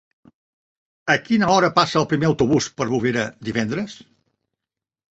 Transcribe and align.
A 1.15 1.17
quina 1.27 1.51
hora 1.57 1.71
passa 1.77 2.01
el 2.03 2.09
primer 2.15 2.31
autobús 2.31 2.73
per 2.81 2.91
Bovera 2.97 3.29
divendres? 3.51 4.03